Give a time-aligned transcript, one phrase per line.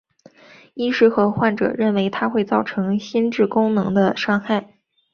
[0.73, 4.79] 医师和患者认为它会造成心智功能的伤害。